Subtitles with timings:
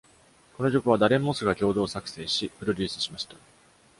[0.57, 3.35] この曲は、ダレン・モスが共同作成し、プロデュースしました。